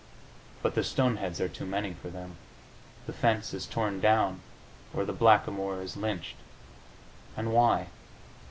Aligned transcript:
But 0.63 0.73
the 0.73 0.83
stoneheads 0.83 1.39
are 1.39 1.47
too 1.47 1.63
many 1.67 1.93
for 1.93 2.09
them; 2.09 2.37
the 3.05 3.13
fence 3.13 3.53
is 3.53 3.67
torn 3.67 3.99
down 3.99 4.41
or 4.95 5.05
the 5.05 5.13
blackamoor 5.13 5.79
is 5.79 5.95
lynched. 5.95 6.37
And 7.37 7.53
why? 7.53 7.89